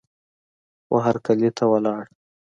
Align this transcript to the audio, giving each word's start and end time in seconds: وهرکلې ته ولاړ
وهرکلې 0.93 1.49
ته 1.57 1.63
ولاړ 1.71 2.03